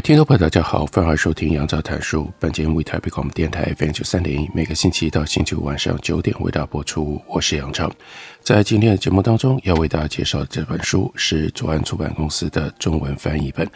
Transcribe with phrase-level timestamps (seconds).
[0.00, 2.30] 听众朋友，大家好，欢迎收听杨照谈书。
[2.38, 7.20] 本节目为台北广播电台 FM 九三点一，每个星期一到星期五晚上九点为大家播出。
[7.26, 7.90] 我是杨照，
[8.40, 13.68] 在今天的节目当中，要为大家介绍的这本书是左岸出版公司的中文翻译本，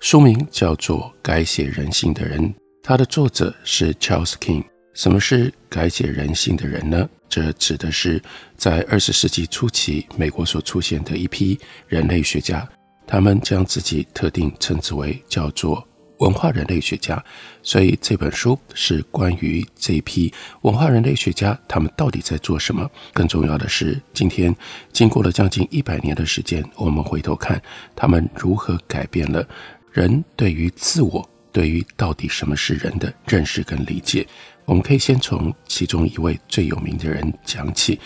[0.00, 2.42] 书名叫做《改写人性的人》，
[2.82, 4.64] 它的作者是 Charles King。
[4.92, 7.08] 什么是改写人性的人呢？
[7.30, 8.22] 这指的是
[8.56, 12.68] 在二十世纪初期美国所出现的一批人类学家。
[13.06, 15.86] 他们将自己特定称之为叫做
[16.18, 17.22] 文化人类学家，
[17.62, 22.88] 所以这本书是关于这一批文化人类学家，他们到底在做什么？
[23.12, 24.54] 更重要的是，今天
[24.92, 27.60] 经过了将近一百年的时间，我们回头看
[27.96, 29.44] 他们如何改变了
[29.90, 34.24] 人对于自我、对于到底什么是人的认识跟理解。
[34.64, 37.98] 我们可以先从其中一位最有名的人讲起。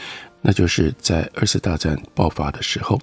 [0.48, 2.97] 那就是在二次大战爆发的时候，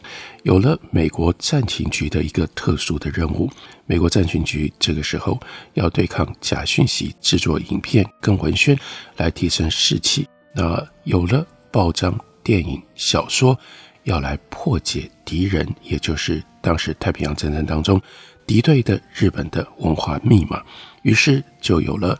[0.44, 3.52] 有了美国战情局的一个特殊的任务。
[3.86, 5.38] 美国战情局这个时候
[5.73, 8.80] 要对抗假讯息，制作影片跟文宣
[9.17, 10.25] 来提升士气。
[10.55, 13.59] 那有了报章、电影、小说，
[14.03, 18.02] 要来破解敌人，也就是当时太平洋战争当中
[18.47, 20.64] 敌对的日本的文化密码。
[21.02, 22.17] 于是就有了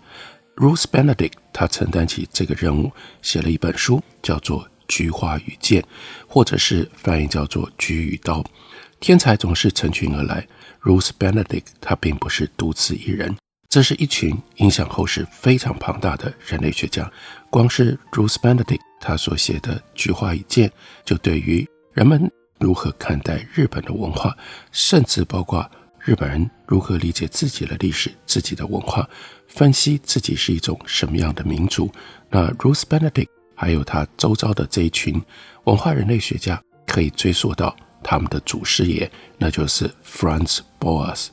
[0.58, 4.68] Ruth Benedict，他承担起这个任务，写了一本书，叫做。
[4.88, 5.84] 菊花与剑，
[6.28, 8.44] 或者是翻译叫做菊与刀。
[9.00, 10.48] 天才总是成群而来。
[10.82, 13.34] Ruth Benedict 他并不是独自一人，
[13.70, 17.10] 这是一群影响后世非常庞大的人类学家。
[17.50, 20.68] 光是 Ruth Benedict 他所写的《菊花与剑》，
[21.06, 24.36] 就对于人们如何看待日本的文化，
[24.74, 25.70] 甚至包括
[26.00, 29.10] 日本人如何理解自己的历史、自己的文化，
[29.48, 31.90] 分析自己是一种什么样的民族。
[32.30, 33.30] 那 Ruth Benedict。
[33.56, 35.22] 还有他周遭的这一群
[35.66, 41.28] 文化人类学家，可以追溯到他们的祖师爷，那就是 Franz Boas。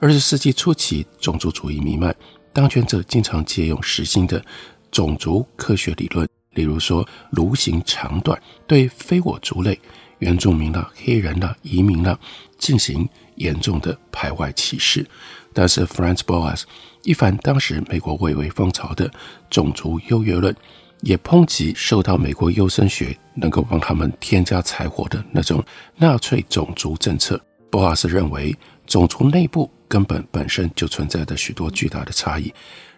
[0.00, 2.14] 二十世纪初期，种族主义弥漫，
[2.52, 4.44] 当权者经常借用时兴的
[4.90, 9.78] 种族科学理论，例如说颅形长短，对非我族类、
[10.18, 12.18] 原住民啦、黑人啦、移民啦
[12.58, 15.06] 进行严重的排外歧视。
[15.52, 16.62] 但是 Franz Boas
[17.02, 19.10] 一反当时美国蔚为风潮的
[19.48, 20.54] 种族优越论。
[21.04, 25.62] 也抨击受到美国优生学能够帮他们添加柴火的那种
[25.96, 27.38] 纳粹种族政策。
[27.70, 28.56] 博瓦斯认为，
[28.86, 32.52] 种族内部根本本身就存在着许多巨大的差异，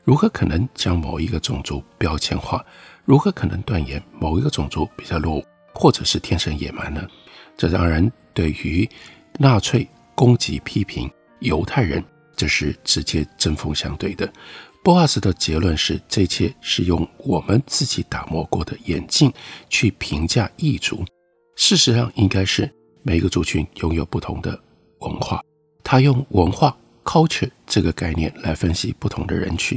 [0.05, 2.65] 如何可能将某一个种族标签化？
[3.05, 5.45] 如何可能断言某一个种族比较落伍，
[5.75, 7.05] 或者是天生野蛮呢？
[7.57, 8.89] 这让人对于
[9.39, 12.05] 纳粹攻击批评犹太人，
[12.37, 14.31] 这是直接针锋相对的。
[14.87, 19.33] 波瓦斯的结论是：这一切是用我们自己打磨过的眼镜
[19.69, 21.05] 去评价异族。
[21.57, 24.57] 事实上，应该是每个族群拥有不同的
[25.01, 25.43] 文化。
[25.83, 29.77] 他用文化 （culture） 这个概念来分析不同的人群。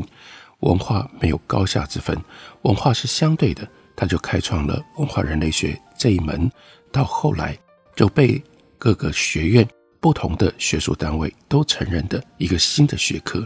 [0.59, 2.15] 文化没有高下之分，
[2.61, 3.67] 文化是相对的。
[3.95, 6.47] 他就开创了文化人类学这一门，
[6.91, 7.57] 到后来
[7.95, 8.39] 就被
[8.77, 9.67] 各个学院、
[9.99, 13.43] 不同的学术单位都承认的一个新的学科。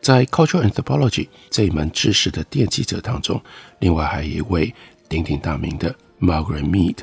[0.00, 3.40] 在 Cultural Anthropology 这一门知识的奠基者当中，
[3.80, 4.74] 另外还有一位
[5.08, 6.96] 鼎鼎大名的 Margaret Mead，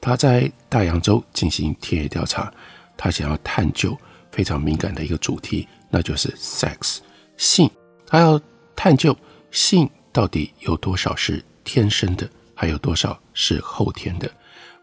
[0.00, 2.52] 他在大洋洲进行田野调查，
[2.96, 3.96] 他想要探究
[4.30, 6.98] 非常敏感的一个主题，那就是 sex
[7.36, 7.70] 性，
[8.06, 8.40] 他要
[8.76, 9.16] 探究
[9.50, 14.30] 性到底有多少是天生的，还有多少是后天的。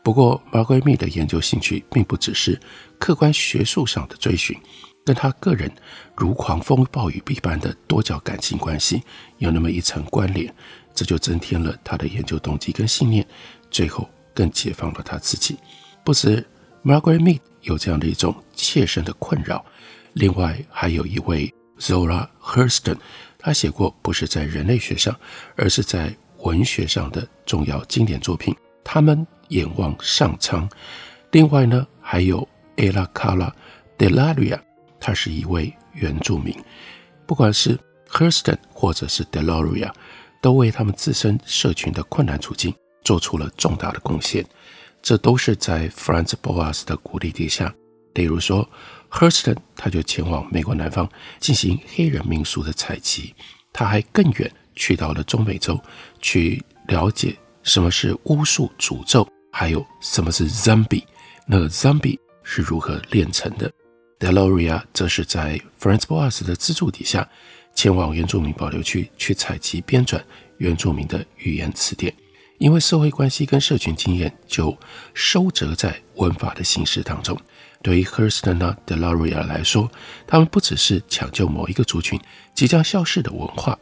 [0.03, 2.59] 不过 Margaret Mead 的研究兴趣并不只是
[2.97, 4.57] 客观学术上的追寻。
[5.07, 5.71] 跟他个人
[6.17, 9.01] 如狂风暴雨一般的多角感情关系
[9.37, 10.53] 有那么一层关联，
[10.93, 13.25] 这就增添了他的研究动机跟信念，
[13.71, 15.55] 最后更解放了他自己。
[16.03, 16.45] 不止
[16.83, 19.65] Margaret Mead 有这样的一种切身的困扰，
[20.11, 22.97] 另外还有一位 Zora Hurston，
[23.39, 25.17] 他写过不是在人类学上，
[25.55, 28.53] 而是在文学上的重要经典作品。
[28.83, 30.69] 他们眼望上苍。
[31.31, 32.45] 另外呢，还有
[32.75, 33.53] Ella Carla
[33.97, 34.59] Delaria。
[34.99, 36.55] 他是一位原住民，
[37.25, 37.77] 不管是
[38.09, 39.91] Hurston 或者是 Deloria，
[40.41, 42.73] 都为他们自身社群的困难处境
[43.03, 44.45] 做出了重大的贡献。
[45.01, 47.73] 这都是在 Franz Boas 的鼓励底下。
[48.13, 48.67] 例如说
[49.11, 51.07] ，Hurston 他就前往美国南方
[51.39, 53.33] 进行黑人民俗的采集，
[53.71, 55.79] 他还更远去到了中美洲
[56.19, 61.03] 去了解什么是巫术诅咒，还有什么是 Zombie，
[61.45, 63.71] 那个 Zombie 是如何炼成的。
[64.19, 67.27] Deloria 则是在 Franz Boas 的资助底下，
[67.75, 70.19] 前往原住民保留区去采集编纂
[70.57, 72.11] 原住民的语言词典，
[72.57, 74.75] 因为社会关系跟社群经验就
[75.13, 77.39] 收折在文法的形式当中。
[77.83, 79.89] 对于 Hurston 和 Deloria 来说，
[80.25, 82.19] 他们不只是抢救某一个族群
[82.55, 83.77] 即将消逝的文化，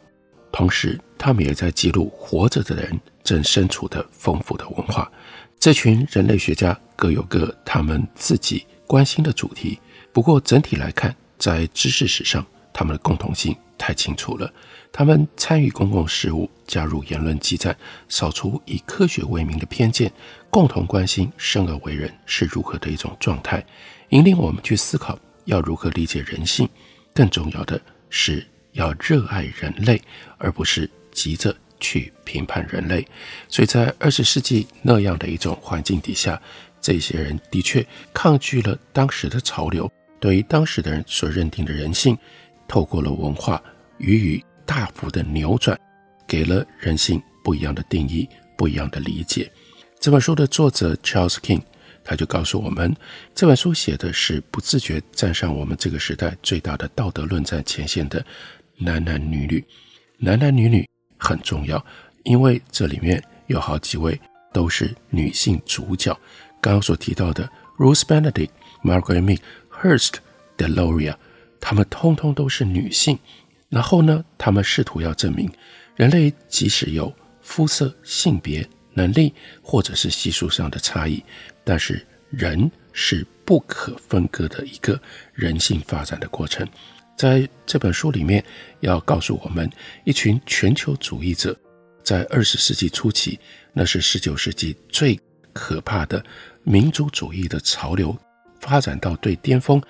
[0.52, 5.10] 同时他们也在记录活着的人正身处的丰富的文化。
[5.58, 9.80] 这群人类学家各有各他们自己关心的主题，
[10.14, 14.52] 不过整体来看，在知识史上，他们的共同性太清楚了。
[14.92, 17.76] 他们参与公共事务，加入言论激战，
[18.08, 20.10] 扫除以科学为名的偏见，
[20.50, 23.66] 共同关心生而为人是如何的一种状态，
[24.10, 26.70] 引领我们去思考要如何理解人性。
[27.14, 27.80] 更重要的
[28.10, 30.02] 是要热爱人类，
[30.38, 33.06] 而不是急着去评判人类。
[33.50, 36.42] 所以在二十世纪那样的一种环境底下，
[36.86, 37.84] 这些人的确
[38.14, 42.16] 抗拒了当时的潮流，对于当时的人所认定的人性，
[42.68, 43.60] 透过了文化
[43.98, 45.76] 予以大幅的扭转，
[46.28, 49.52] 给了人性不一样的定义，不一样的理解。
[50.00, 51.64] 这本书的作者 Charles King，
[52.04, 52.96] 他就告诉我们，
[53.34, 58.24] 这本书写的是不自觉站上我们这个时代最大的道德论战前线的
[58.78, 59.66] 男男女女。
[60.20, 60.88] 男男女女
[61.18, 61.84] 很重要，
[62.26, 64.22] 因为这里面有好几位
[64.54, 66.16] 都是女性主角。
[66.66, 67.48] 刚刚所提到的
[67.78, 68.50] Ruth Benedict、
[68.84, 69.40] Margaret Mead、
[69.72, 70.16] Hearst、
[70.58, 71.16] Deloria，
[71.62, 73.20] 她们通通都是女性。
[73.70, 75.48] 然后呢，他们试图要证明，
[75.96, 77.14] 人类即使有
[77.44, 79.32] 肤色、性别、能力
[79.62, 81.24] 或者是系数上的差异，
[81.64, 85.00] 但是人是不可分割的一个
[85.34, 86.68] 人性发展的过程。
[87.16, 88.44] 在这本书里面，
[88.80, 89.70] 要告诉我们，
[90.04, 91.56] 一群全球主义者
[92.04, 93.40] 在二十世纪初期，
[93.72, 95.20] 那是十九世纪最
[95.54, 96.24] 可怕的
[96.66, 98.14] 民族主义的潮流
[98.60, 99.82] 发展到最巅峰，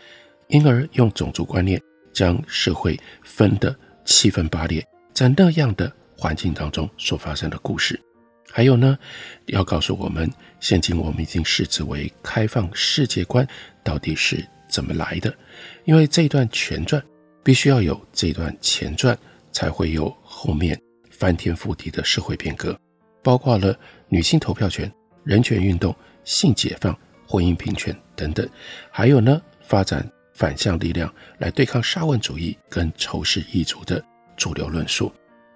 [0.49, 1.81] 因而用种族观念。
[2.13, 4.81] 将社会分得七分八裂，
[5.13, 8.01] 在那样的环境当中所发生的故事，
[8.49, 8.97] 还有呢，
[9.47, 10.31] 要告诉我们，
[10.61, 13.45] 现今我们已经视之为开放世界观
[13.83, 15.35] 到底是怎么来的？
[15.83, 17.03] 因为这一段前传
[17.43, 19.17] 必须要有这段前传，
[19.51, 20.81] 才会有后面
[21.11, 22.79] 翻天覆地的社会变革，
[23.21, 24.89] 包括了女性投票权、
[25.25, 25.93] 人权运动、
[26.25, 26.93] 性解放、
[27.25, 28.45] 婚姻平权等等，
[28.91, 30.05] 还有呢，发展。
[30.37, 34.03] 反向力量来对抗沙文主义跟仇视异族的
[34.35, 35.09] 主流论述，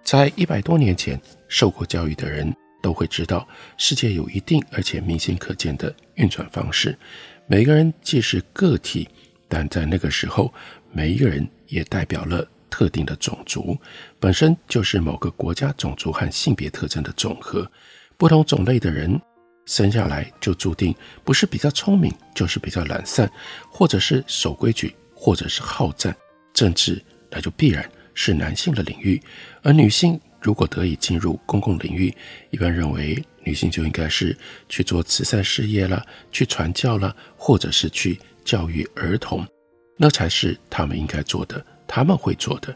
[0.06, 1.20] 在一百多年前，
[1.50, 3.46] 受过教育的人都会知道，
[3.76, 6.98] 世界有一定而且明显可见的运转方式。
[7.46, 9.10] 每个人既是个体，
[9.50, 10.54] 但在那个时候，
[10.94, 13.78] 每一个人也代表了特定的种族，
[14.18, 17.70] 本身就是某个国家种族和性别特征的总和。
[18.16, 19.20] 不同种类的人。
[19.70, 23.32] 生下来就注定不是比较聪明，就是比较懒散，
[23.70, 26.14] 或者是守规矩，或者是好战。
[26.56, 27.00] 政治
[27.30, 29.22] 那就必然是男性的领域，
[29.62, 32.12] 而女性如果得以进入公共领域，
[32.50, 34.36] 一般认为女性就应该是
[34.68, 39.48] 去做慈善事业了，去传教了，或者是去教育儿童，
[39.98, 42.76] 那才是他们应该做的，他们会做的。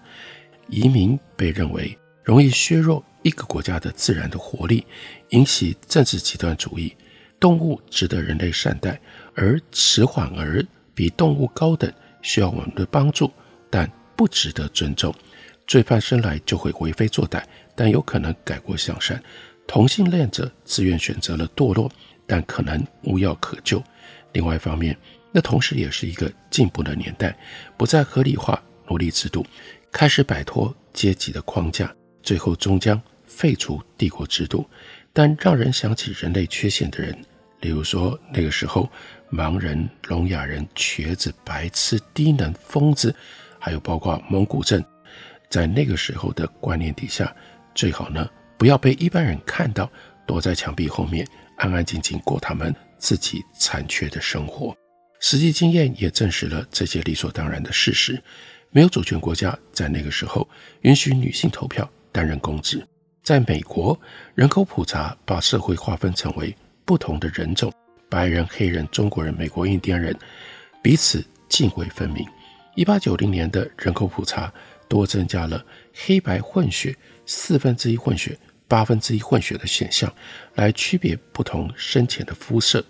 [0.70, 3.03] 移民被认为容易削弱。
[3.22, 4.86] 一个国家的自然的活力，
[5.30, 6.94] 引起政治极端主义。
[7.39, 9.00] 动物值得人类善待，
[9.34, 10.62] 而迟缓儿
[10.94, 11.89] 比动物高等，
[12.22, 13.32] 需要我们的帮助，
[13.70, 15.13] 但不值得尊重。
[15.65, 17.42] 罪犯生来就会为非作歹，
[17.75, 19.22] 但有可能改过向善。
[19.65, 21.89] 同性恋者自愿选择了堕落，
[22.27, 23.82] 但可能无药可救。
[24.34, 24.98] 另外一方面，
[25.32, 27.38] 那同时也是一个进步的年代，
[27.77, 29.46] 不再合理化奴隶制度，
[29.94, 33.00] 开始摆脱阶级的框架，最后终将。
[33.25, 34.63] 废除帝国制度，
[35.12, 37.18] 但让人想起人类缺陷的人，
[37.62, 38.88] 例如说那个时候
[39.32, 43.15] 盲人、聋哑人、瘸子、白痴、低能、疯子，
[43.58, 44.84] 还有包括蒙古症，
[45.50, 47.36] 在那个时候的观念底下，
[47.74, 49.92] 最好呢不要被一般人看到，
[50.27, 51.27] 躲在墙壁后面
[51.58, 54.77] 安安静静过他们自己残缺的生活。
[55.20, 58.22] 实际经验也证实了这些理所当然的事实。
[58.70, 60.48] 没有主权国家在那个时候
[60.82, 62.82] 允许女性投票、担任公职。
[63.22, 64.00] 在美国，
[64.36, 66.55] 人口普查把社会划分成为
[66.86, 67.74] 不同的人种：
[68.10, 70.17] 白人、黑人、中国人、美国印第安人，
[70.82, 72.25] 彼此泾渭分明。
[72.75, 74.53] 一八九零年的人口普查
[74.88, 80.13] 多增加了黑白混血四分之一混血，八分之一混血的现象，
[80.55, 82.84] 来区别不同深浅的肤色。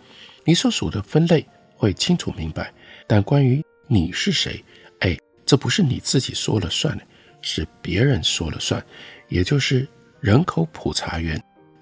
[0.46, 2.74] 你所属的分类会清楚明白，
[3.08, 4.64] 但关于你是谁，
[5.00, 7.04] 哎，这不是你自己说了算的，
[7.44, 8.84] 是别人说了算。
[9.28, 9.88] 也就是
[10.20, 11.40] 人口普查员，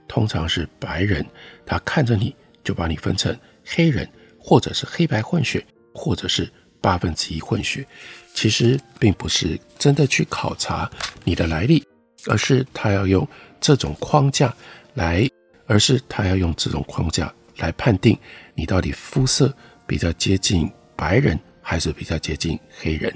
[0.08, 1.26] 通常是白人，
[1.66, 3.34] 他看着你就把你分成
[3.66, 4.06] 黑人，
[4.38, 6.52] 或者是黑白混血，或者是
[6.82, 7.86] 八分之一混血。
[8.34, 10.90] 其实并不是真的去考察
[11.24, 11.86] 你的来历，
[12.28, 13.28] 而是他要用
[13.60, 14.56] 这种框架
[14.94, 15.30] 来，
[15.68, 18.18] 而是他要用这种框架来判定
[18.56, 19.54] 你到底肤色
[19.86, 23.14] 比较接近白人还是比较接近黑人。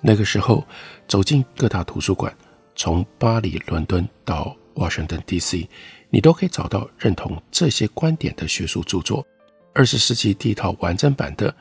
[0.00, 0.66] 那个时候
[1.06, 2.34] 走进各大图书馆，
[2.74, 5.66] 从巴黎、伦敦到华盛顿 DC，
[6.10, 9.26] 你都可以找到认同这些观点的学术著作。
[9.74, 11.54] 二十世纪第一套完整版的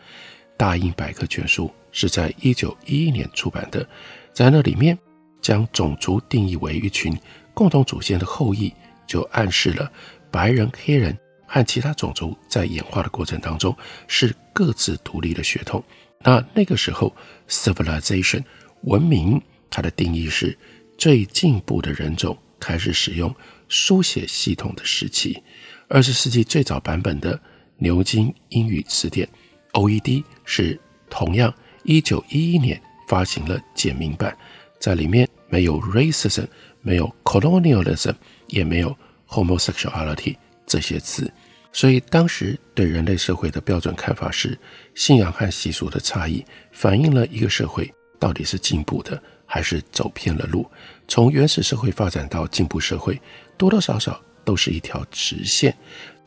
[0.56, 1.72] 大英百科全书。
[1.90, 3.84] 是在一九一一年出版的，
[4.32, 4.96] 在那里面
[5.42, 7.18] 将种族定义为一群
[7.56, 8.72] 共同祖先的后裔，
[9.08, 9.92] 就暗示了
[10.30, 11.18] 白人、黑人
[11.48, 13.76] 和其他种族在演化的过程当中
[14.08, 15.84] 是各自独立的血统。
[16.28, 17.16] 那那个时候
[17.48, 18.44] ，civilization
[18.82, 20.58] 文明它的定义是
[20.98, 23.34] 最进步的人种开始使用
[23.70, 25.42] 书写系统的时期。
[25.88, 27.40] 二十世纪最早版本的
[27.78, 29.26] 牛津英语词典
[29.72, 30.78] OED 是
[31.10, 31.54] 同样。
[31.84, 34.38] 一九一一年发行了简明版，
[34.82, 36.46] 在里面没有 racism，
[36.82, 38.14] 没有 colonialism，
[38.48, 38.94] 也没有
[39.30, 41.32] homosexuality 这些词。
[41.78, 44.58] 所以当时对人类社会的标准看法是，
[44.96, 50.66] 信仰和习俗的差异反映了一个社会到底是进步的还是走偏了路。
[51.08, 53.22] 从原始社会发展到进步社会，
[53.60, 55.72] 多多少少都是一条直线。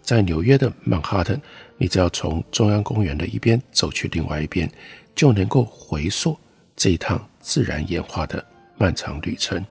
[0.00, 1.36] 在纽约的曼哈顿，
[1.76, 4.70] 你只要从中央公园的一边走去另外一边。
[5.16, 6.38] 就能够回溯
[6.76, 8.42] 这一趟自然演化的
[8.78, 9.62] 漫长旅程，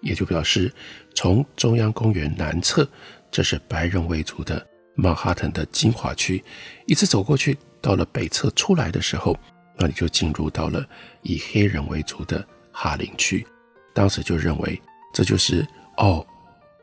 [0.00, 0.72] 也就表示
[1.12, 2.88] 从中央公园南侧，
[3.32, 4.64] 这是白人为主的
[4.94, 6.42] 曼哈顿的精华区，
[6.86, 9.36] 一直走过去，到了北侧出来的时候，
[9.76, 10.84] 那你就进入到了
[11.22, 13.46] 以黑人为主的哈林区。
[13.92, 14.80] 当时就认为
[15.12, 16.26] 这就是哦，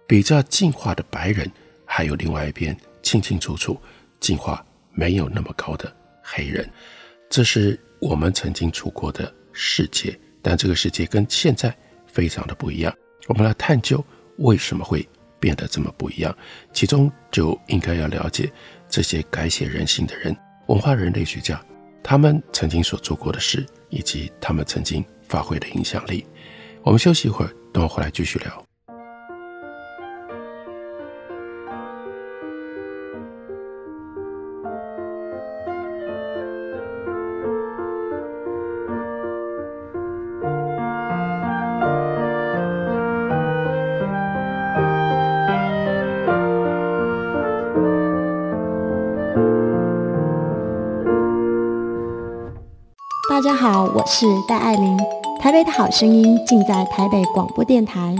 [0.07, 1.51] 比较进化的白人，
[1.85, 3.79] 还有另外一边清清楚楚
[4.19, 6.69] 进化没有那么高的黑人，
[7.29, 7.79] 这是。
[8.01, 11.71] 我们曾经处过的世界，但这个世界跟现在
[12.07, 12.91] 非常的不一样。
[13.27, 14.03] 我们来探究
[14.39, 15.07] 为什么会
[15.41, 16.33] 变得这么不一样，
[16.71, 18.49] 其中就应该要了解
[18.87, 20.33] 这些改写人性的人，
[20.67, 21.61] 文化人类学家，
[22.01, 26.25] 他们曾经所做过的事，以及他们曾经发挥的影响力。
[26.83, 28.70] 我们休息一会儿，等我回来继续聊。
[53.93, 54.97] 我是戴爱玲，
[55.41, 58.15] 台北的好声音尽在台北广播电台。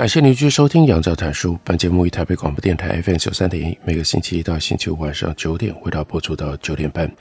[0.00, 1.52] 感谢您继续收听《杨照谈书》。
[1.62, 7.14] 本节目于台北广播电台 FM 九三点一，每个星期一到星期五晚上九点，为大家播出到九点半。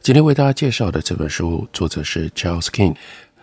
[0.00, 2.96] 今天为大家介绍的这本书，作者是 Charles King。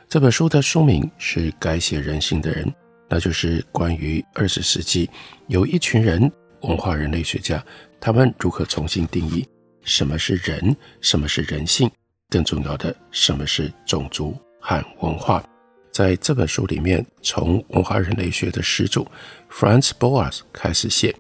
[0.07, 2.65] 这本书的书名是《改写人性的人》，
[3.07, 5.07] 那就是关于二十世纪
[5.45, 6.19] 有一群人，
[6.61, 7.63] 文化人类学家，
[8.01, 9.47] 他们如何重新定义
[9.83, 11.87] 什么是人，什么是人性，
[12.27, 15.43] 更重要的，什么是种族和文化。
[15.91, 19.05] 在这本书里面，从文化人类学的始祖
[19.51, 21.13] Franz Boas 开始写。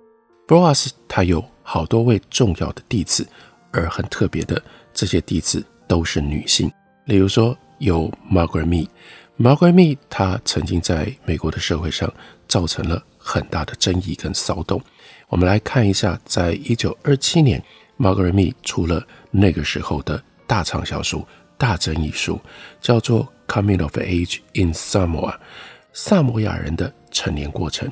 [0.47, 3.27] Boas 他有好多位重要的弟子，
[3.71, 4.61] 而很特别的，
[4.93, 6.71] 这些弟子都是女性。
[7.05, 12.11] 例如说，有 Margaret Mead，Margaret Mead 她曾经在美国的社会上
[12.47, 14.81] 造成了很大的争议跟骚动。
[15.27, 17.61] 我们来看一下，在一九二七年
[17.97, 21.25] ，Margaret Mead 出了那个时候的大畅销书、
[21.57, 22.39] 大争议书，
[22.79, 23.27] 叫做。
[23.49, 25.35] Coming of Age in Samoa，
[25.91, 27.91] 萨摩亚人的成年过程。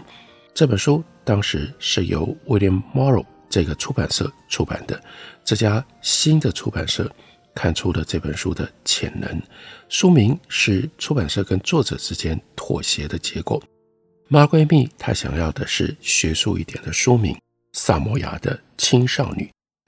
[0.53, 5.01] 这本书当时是由 William Morrow 这个出版社出版的。
[5.43, 7.11] 这家新的出版社
[7.55, 9.41] 看出了这本书的潜能。
[9.89, 13.61] 书名是出版社跟作者之间妥协的结果。
[14.27, 17.33] 妈闺蜜她想要的是学术一点的书名
[17.73, 19.43] 《萨摩亚的青少女》，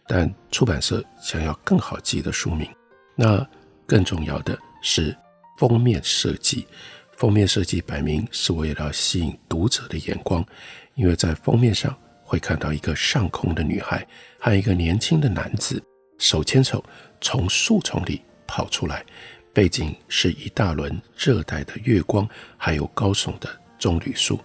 [0.08, 2.68] 但出版社想要更好记的书名。
[3.16, 3.46] 那
[3.86, 5.16] 更重要的是
[5.60, 6.66] 封面设计，
[7.18, 10.42] 封面设计摆明是为了吸引读者的眼光，
[10.96, 14.08] 因为在封面上会看到一个上空的女孩
[14.40, 15.84] 和一个年轻的男子
[16.18, 16.82] 手牵手
[17.20, 19.06] 从树丛里跑出来，
[19.52, 22.26] 背景是一大轮热带的月光，
[22.56, 24.40] 还有高耸的棕榈树。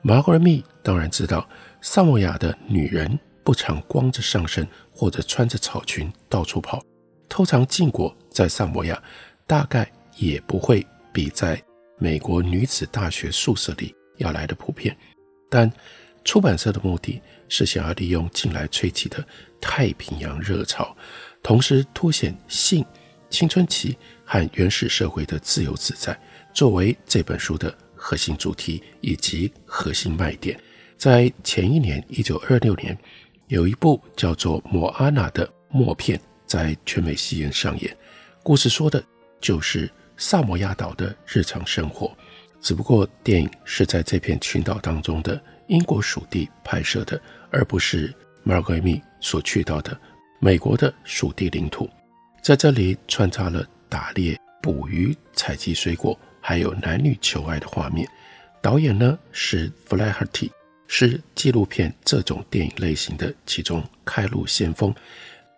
[0.00, 1.44] 马格尔密当然知道，
[1.80, 6.80] 萨摩亚的女人不常光着上身或者穿着草裙到处跑，
[7.28, 9.02] 偷藏禁果在萨摩亚
[9.44, 11.62] 大概也不会比在
[11.98, 14.96] 美国女子大学宿舍里要来的普遍，
[15.48, 15.70] 但
[16.24, 19.24] 出版社的目的是想要利用近来吹起的
[19.60, 20.96] 太平洋热潮，
[21.42, 22.84] 同时凸显性、
[23.28, 26.16] 青春期和原始社会的自由自在，
[26.54, 30.58] 作为这本书的核心主题以及核心卖点。
[30.96, 32.96] 在前一年，一九二六年，
[33.48, 37.96] 有一部叫做《莫阿娜》的默片在全美戏院上演，
[38.44, 39.02] 故事说的
[39.40, 39.90] 就是
[40.22, 42.16] 萨摩亚岛的日常生活，
[42.60, 48.14] 只不过电影是在这片群岛当中的英国属地拍摄的，而不是
[48.44, 50.00] m a r g a r e 所去到的
[50.38, 51.90] 美国的属地领土。
[52.40, 58.08] 在这里穿插了打猎、捕鱼、采集水果，还有男女求爱的画面。
[58.62, 60.52] 导演呢是 Flaherty，
[60.86, 64.94] 是纪录片这种电影类型的其中开路先锋。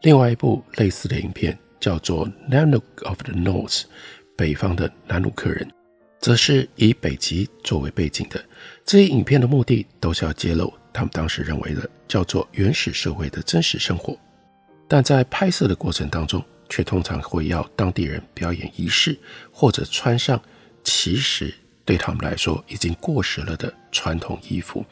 [0.01, 3.83] 另外一部类似的影片叫做《Nanook of the North》。
[4.37, 5.71] 北方的南鲁克人，
[6.21, 8.45] 则是以北极作为背景的。
[8.85, 14.19] 这些影片的目的都是要揭露他们当时认为的叫做原始社会的真实生活，
[14.89, 19.19] 但在拍摄的过程当中，却通常会要当地人表演仪式，
[19.53, 20.41] 或者穿上
[20.83, 21.53] 其实
[21.85, 24.85] 对他们来说已经过时了的传统衣服。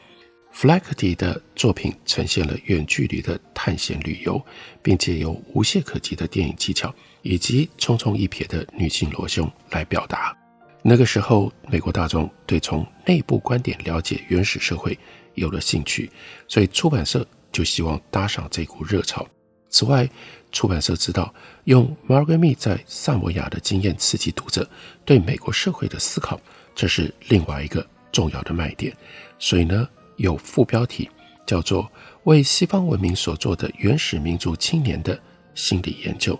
[0.53, 4.39] Flaherty 的作品呈现了远距离的探险旅游，
[4.83, 10.37] 并且有无懈可击的电影技巧，以及匆匆一瞥的女性裸胸来表达。
[10.83, 14.97] 那个时候，美国大众对从内部观点了解原始社会
[15.33, 16.11] 有了兴趣，
[16.47, 19.25] 所以出版社就希望搭上这股热潮。
[19.69, 20.07] 此外，
[20.51, 21.33] 出版社知道
[21.63, 24.69] 用 Margaret Mead 在萨摩亚的经验刺激读者
[25.03, 26.39] 对美国社会的思考，
[26.75, 28.95] 这是另外一个重要的卖点。
[29.39, 31.09] 所以呢，有副标题
[31.47, 31.89] 叫做
[32.25, 35.19] “为西方文明所做的原始民族青年的
[35.55, 36.39] 心理研究”，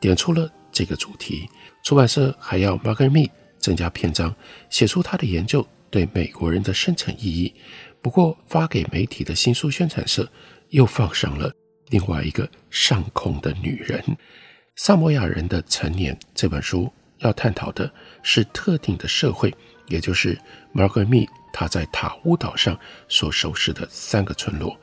[0.00, 1.48] 点出了这个主题。
[1.84, 4.34] 出版社还要 margaretme 增加篇章，
[4.68, 7.54] 写出他的研究对美国人的深层意义。
[8.02, 10.26] 不过，发给媒体的新书宣传社
[10.70, 11.52] 又放上了
[11.90, 14.02] 另外一个上空的女人——
[14.76, 16.18] 萨摩亚人的成年。
[16.34, 19.54] 这本书要探讨的是特定的社会，
[19.88, 20.38] 也就是
[20.74, 21.28] Margaret Mead。
[21.52, 24.78] 他在塔乌岛上所熟识的三个村落，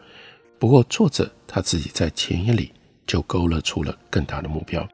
[0.59, 2.73] 不过作者他自己在前言里
[3.05, 4.85] 就勾勒出了更大的目标。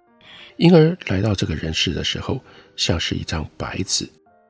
[0.57, 2.39] 婴儿来到这个人世的时候，
[2.75, 4.07] 像是一张白纸。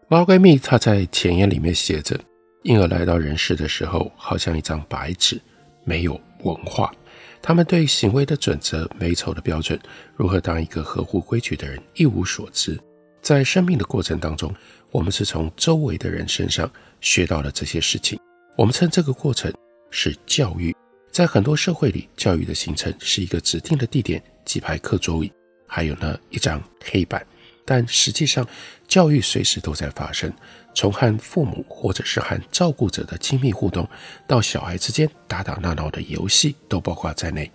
[0.08, 2.20] 猫闺蜜她在前言里面写着：
[2.64, 5.40] 婴儿来到人世的时候，好像一张白纸，
[5.86, 6.94] 没有文化。
[7.42, 9.80] 他们对行为的准则、美丑的标准，
[10.16, 12.80] 如何当一个合乎规矩的人，一无所知。
[13.22, 14.54] 在生命的过程当中，
[14.92, 16.70] 我们是从周围的人身上
[17.02, 18.20] 学到了这些事情。
[18.58, 19.52] 我们称这个过程
[19.90, 20.76] 是教育。
[21.12, 25.32] 在很多社会里，教育的形成是一个指定的地点，几排课桌椅，
[25.74, 27.26] 还有呢一张黑板。
[27.66, 28.46] 但实际上，
[28.88, 30.32] 教育随时都在发生，
[30.76, 33.88] 从和父母或者是和照顾者的亲密互动，
[34.28, 37.50] 到小孩之间打打闹闹的游戏，都包括在内。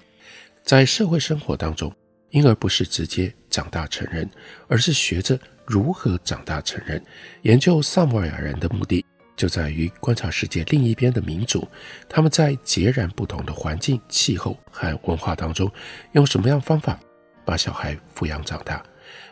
[0.65, 1.95] 在社会生活当中，
[2.31, 4.29] 婴儿不是直接长大成人，
[4.67, 5.39] 而是学着。
[5.71, 7.05] 如何长大成人？
[7.43, 9.05] 研究萨摩亚人的目的
[9.37, 11.69] 就在于观察世界另一边的民族，
[12.09, 15.71] 他们在截然不同的环境、气候和文化当中，
[16.13, 16.99] 用什么样方法
[17.49, 18.85] 把小孩抚养长大。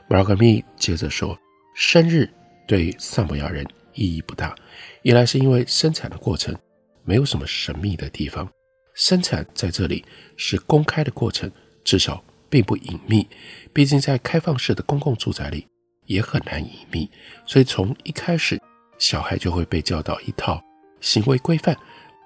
[0.08, 1.38] Margaret Mead 接着说，
[1.74, 2.26] 生日
[2.66, 4.56] 对萨摩亚人意义不大，
[5.02, 6.56] 一来是因为生产的过程
[7.04, 8.50] 没有什么神秘的地方，
[8.94, 10.02] 生产在这里
[10.38, 11.52] 是公开的过程，
[11.84, 13.28] 至少并不隐秘，
[13.74, 15.66] 毕竟在开放式的公共住宅里。
[16.06, 17.10] 也很难隐秘，
[17.44, 18.58] 所以从一开始，
[18.96, 20.62] 小孩就会被教导一套
[21.00, 21.76] 行为规范，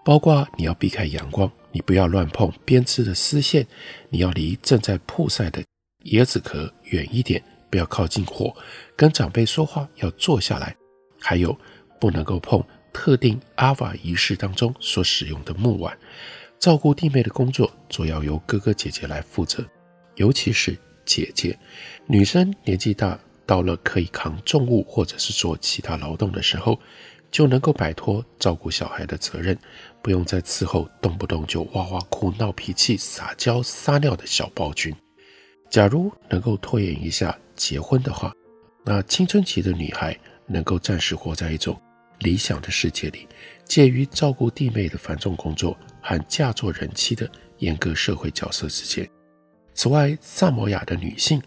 [0.04, 3.66] 包括你要避开阳光，你不要乱碰编织的丝线，
[4.10, 5.64] 你要离正在曝晒的
[6.04, 8.54] 椰子壳远一点，不要靠近火，
[8.96, 10.76] 跟长辈说话要坐下来，
[11.20, 11.56] 还有
[12.00, 15.96] 不能够碰特定阿瓦仪式当中所使用的木碗，
[16.58, 19.64] 照顾弟妹的工作主要由哥哥姐姐来负责，
[20.16, 21.58] 尤其是姐姐，
[22.06, 23.18] 女生年纪大。
[23.46, 26.78] 到了可以扛重物或者是做其他劳动的时候，
[27.32, 29.58] 就能够摆脱照顾小孩的责任，
[30.00, 34.94] 不用再伺候动不动就哇哇哭、闹脾气、撒娇撒尿的小暴君。
[35.70, 38.34] 假如能够拖延一下结婚的话，
[38.84, 41.80] 那青春期的女孩能够暂时活在一种
[42.18, 43.28] 理想的世界里，
[43.64, 49.08] 介于照顾弟妹的繁重工作和嫁作人妻的严格社会角色之间。
[49.72, 51.40] 此外，萨摩亚的女性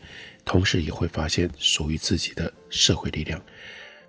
[0.45, 3.39] 同时也会发现属于自己的社会力量。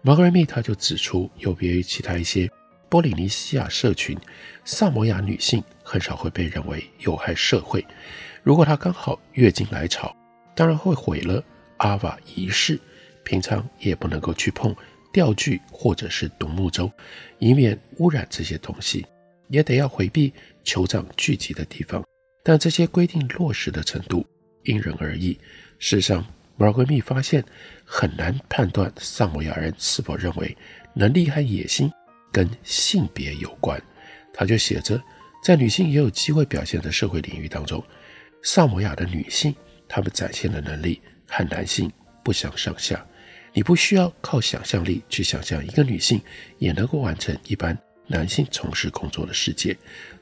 [0.01, 2.49] 玛格瑞蜜他就指出，有别于其他一些
[2.89, 4.17] 波利尼西亚社群，
[4.65, 7.85] 萨摩亚女性很少会被认为有害社会。
[8.45, 10.15] 如果她刚好月经来潮，
[10.55, 11.43] 当然会毁了
[11.79, 12.79] 阿瓦仪式。
[13.25, 14.77] 平常也不能够去碰
[15.11, 16.93] 钓具或者是独木舟，
[17.39, 19.05] 以免污染这些东西。
[19.49, 20.31] 也得要回避
[20.63, 22.05] 酋长聚集的地方。
[22.43, 24.27] 但这些规定落实的程度
[24.65, 25.33] 因人而异。
[25.79, 26.23] 事实上，
[26.59, 27.43] 玛闺蜜发现
[27.83, 30.55] 很难判断萨摩亚人是否认为
[30.93, 31.91] 能力和野心
[32.31, 33.83] 跟性别有关。
[34.35, 35.03] 他就写着，
[35.43, 37.83] 在女性也有机会表现的社会领域当中，
[38.45, 39.53] 萨摩亚的女性
[39.89, 41.91] 她们展现的能力和男性
[42.23, 43.05] 不相上下。
[43.53, 46.23] 你不需要靠想象力去想象一个女性
[46.59, 47.77] 也能够完成一般
[48.07, 49.77] 男性从事工作的世界。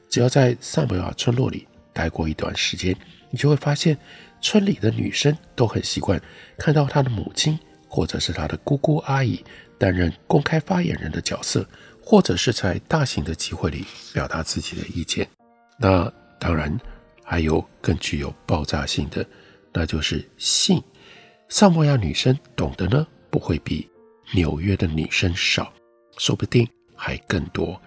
[0.09, 2.95] 只要在萨摩亚村落里待过一段时间，
[3.29, 3.95] 你就会发现。
[4.45, 6.21] 村里的女生都很习惯
[6.57, 7.57] 看到她的母亲
[7.87, 9.41] 或者是她的姑姑阿姨
[9.77, 11.65] 担任公开发言人的角色，
[12.01, 15.25] 或者是在大型的集会里表达自己的意见。
[15.79, 16.77] 那当然
[17.23, 19.25] 还有更具有爆炸性的，
[19.71, 20.81] 那就是性。
[21.49, 23.89] 萨摩亚女生懂得呢，不会比
[24.33, 25.73] 纽约的女生少，
[26.17, 27.81] 说不定还更多。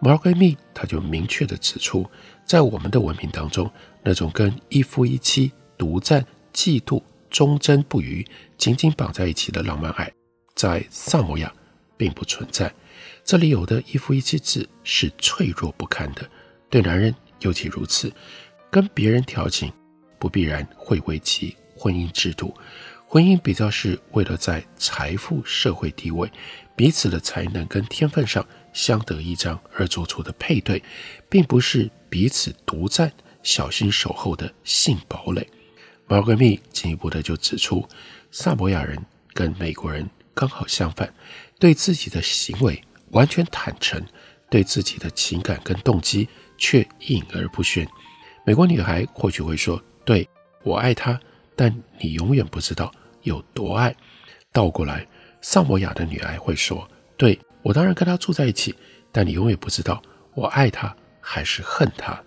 [0.00, 2.08] 玛格瑞蜜她就明确地指出，
[2.44, 3.70] 在我们的文明当中，
[4.02, 5.52] 那种跟一夫一妻。
[5.78, 10.12] 独占、嫉妒、忠贞不渝，紧紧绑在一起的浪漫爱，
[10.56, 11.54] 在萨摩亚
[11.96, 12.74] 并不存在。
[13.24, 16.28] 这里有的一夫一妻制是脆弱不堪的，
[16.68, 18.12] 对男人尤其如此。
[18.70, 19.72] 跟别人调情，
[20.18, 22.54] 不必然会危及婚姻制度。
[23.06, 26.30] 婚姻比较是为了在财富、社会地位、
[26.76, 30.82] 彼此的才能跟天分上相得益彰而做出的配对，
[31.28, 33.10] 并不是彼此独占、
[33.42, 35.48] 小心守候的性堡垒。
[36.06, 37.88] 毛格瑞蜜进一步的就指出，
[38.30, 39.02] 萨摩亚人
[39.32, 41.10] 跟美国人刚好相反，
[41.58, 42.78] 对自己的行为
[43.12, 44.04] 完全坦诚，
[44.50, 46.28] 对自己的情感跟动机
[46.58, 47.88] 却隐而不宣。
[48.48, 50.26] 美国女孩或许会说：“对，
[50.62, 51.20] 我爱他，
[51.54, 53.94] 但你永远不知道有多爱。”
[54.54, 55.06] 倒过来，
[55.42, 58.74] 萨摩亚的女孩会说：“对，我当然跟他住在一起，
[59.12, 60.00] 但你永远不知道
[60.34, 62.18] 我爱他还是恨他。”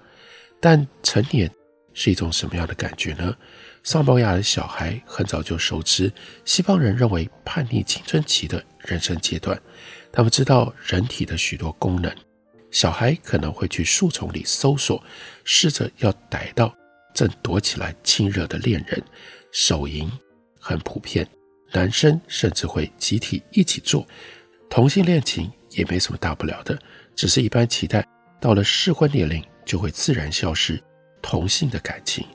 [0.62, 1.50] 但成年
[1.96, 3.36] 是一种什么样的感觉呢？
[3.82, 6.14] 萨摩亚的小孩很早就熟知
[6.46, 9.60] 西方人认为叛逆青春期的人生阶段，
[10.12, 12.16] 他们知道人体的许多功能。
[12.72, 15.04] 小孩可能会去树丛里搜索，
[15.44, 16.74] 试着要逮到
[17.14, 19.04] 正躲起来亲热的恋人。
[19.52, 20.10] 手淫
[20.60, 21.28] 很普遍，
[21.74, 24.08] 男生甚至会集体一起做。
[24.70, 26.82] 同性恋情也没什么大不了的，
[27.14, 28.08] 只是一般期待
[28.40, 30.82] 到了适婚年龄就会自然消失
[31.22, 32.26] 同性的感情。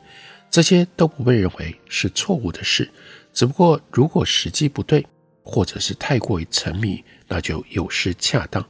[0.50, 2.90] 这些都不被认为是错误的事，
[3.32, 5.06] 只不过如果时机不对，
[5.42, 8.62] 或者是太过于沉迷，那就有失恰当。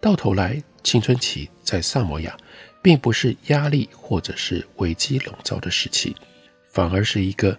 [0.00, 2.36] 到头来，青春期在萨摩亚
[2.80, 6.14] 并不是压力或者是危机笼罩的时期，
[6.70, 7.58] 反而是一个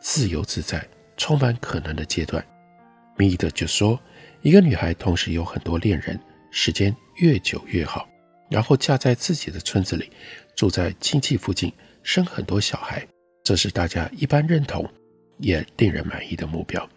[0.00, 0.82] 自由自在、
[1.18, 2.42] 充满可能的阶段。
[3.18, 4.00] 蜜的就说，
[4.40, 6.18] 一个女孩同时有很多恋人，
[6.50, 8.08] 时间越久越好，
[8.48, 10.10] 然后嫁在自己的村子里，
[10.56, 11.70] 住在亲戚附近。
[12.02, 13.06] 生很多小孩，
[13.44, 14.90] 这是大家一般认同
[15.40, 16.88] 也令人满意的目标。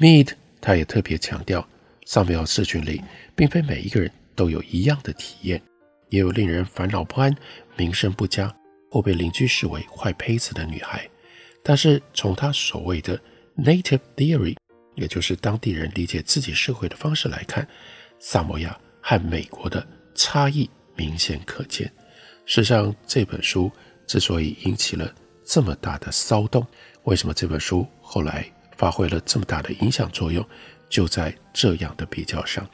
[0.00, 1.64] Mead 他也特别强调，
[2.06, 3.00] 萨摩亚社群里
[3.36, 5.60] 并非每一个人都有一样的体验，
[6.10, 7.34] 也有令人烦恼不安、
[7.76, 8.54] 名声不佳
[8.90, 11.08] 或被邻居视为坏胚子的女孩。
[11.64, 13.20] 但是从他所谓的
[13.56, 14.56] Native Theory，
[14.94, 17.66] 也就是当地人理解自己社会的方式来看，
[18.20, 21.92] 萨摩亚和美国的差异明显可见。
[22.44, 23.72] 事实上，这本书。
[24.06, 25.12] 之所以引起了
[25.44, 26.64] 这么大的骚动，
[27.02, 30.48] 为什么这本书后来发挥了这么大的影响作用？
[30.88, 32.64] 就在这样的比较上。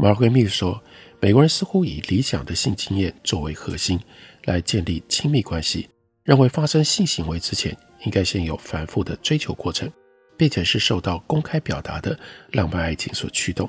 [0.00, 0.80] 玛格瑞蜜说，
[1.18, 3.98] 美国人似乎以理想的性经验作为核心
[4.44, 5.88] 来建立亲密关系，
[6.22, 9.90] 认为发生性行为之前应该先有反复的追求过程，
[10.36, 12.16] 并且是受到公开表达的
[12.52, 13.68] 浪漫爱情所驱动。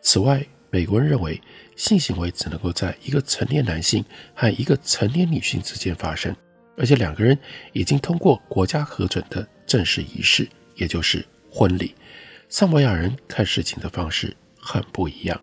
[0.00, 1.38] 此外，美国人认为
[1.76, 4.02] 性行为只能够在一个成年男性
[4.34, 6.34] 和一个成年女性之间发生。
[6.78, 7.38] 而且两个人
[7.74, 11.94] 已经通过国家核准的正式仪式，也就是婚礼。
[12.48, 15.38] 萨摩亚人看事情的方式很不一样，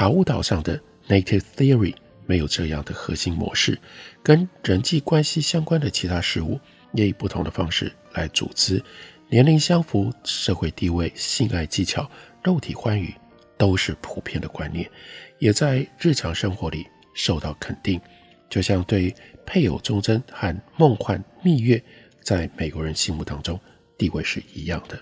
[0.00, 3.78] 塔乌岛上的 Native Theory 没有这样的核心模式，
[4.22, 6.58] 跟人际关系相关的其他事物
[6.94, 8.82] 也以不同的方式来组织。
[9.28, 12.10] 年龄相符、社会地位、性爱技巧、
[12.42, 13.14] 肉体欢愉，
[13.58, 14.90] 都是普遍的观念，
[15.38, 18.00] 也在日常生活里受到肯定。
[18.48, 21.84] 就像对配偶忠贞和梦幻蜜月，
[22.22, 23.60] 在美国人心目当中
[23.98, 24.98] 地位是一样的。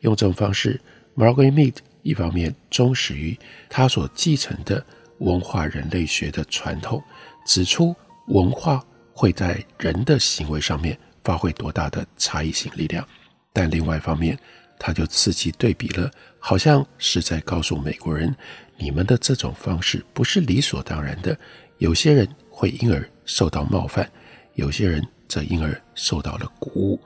[0.00, 0.78] 用这种方式
[1.16, 3.36] ，Margaret Mead 一方面忠实于
[3.68, 4.84] 他所继承的
[5.18, 7.02] 文化人类学的传统，
[7.44, 7.94] 指出
[8.28, 8.80] 文化
[9.12, 13.06] 会在人的行为上面发挥多大的差异性力量。
[13.52, 14.38] 但另外一方面，
[14.78, 18.32] 他就刺激对比了，好像是在告诉美国人，
[18.76, 21.36] 你们的这种方式不是理所当然的。
[21.78, 24.08] 有些人会因而受到冒犯，
[24.54, 27.00] 有些人则因而受到了鼓舞。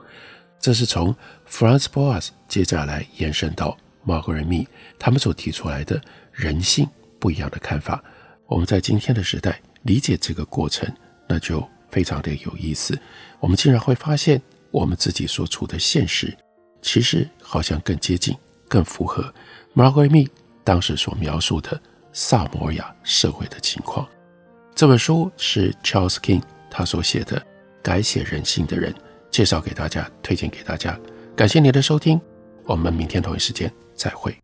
[0.59, 1.15] 这是从
[1.49, 4.67] Franz Boas 接下来延伸到 Margaret Me，
[4.99, 6.87] 他们所提出来的人性
[7.19, 8.03] 不一样的看法。
[8.47, 10.91] 我们在今天的时代理解这个过程，
[11.27, 12.97] 那就非常的有意思。
[13.39, 14.41] 我们竟然会发现。
[14.71, 16.33] 我们自己所处的现实，
[16.81, 18.33] 其实好像更接近、
[18.69, 19.21] 更符合
[19.75, 20.31] margaret me
[20.63, 21.77] 当时所描述的
[22.13, 24.07] 萨摩亚社会的情况。
[24.73, 27.37] 这本书是 Charles King 他所写的
[27.83, 28.93] 《改写人性的人》，
[29.29, 30.97] 介绍给大家，推荐给大家。
[31.35, 32.17] 感谢您的收听，
[32.63, 33.69] 我们明天同一时间
[34.01, 34.41] 再会。